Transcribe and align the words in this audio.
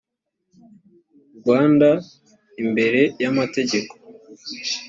rwanda 1.39 1.89
imbere 2.61 3.01
y’amategeko 3.21 3.93